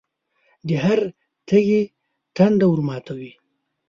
د 0.67 0.69
هر 0.83 0.99
تږي 1.47 1.81
تنده 2.35 2.65
ورماتوي. 2.69 3.31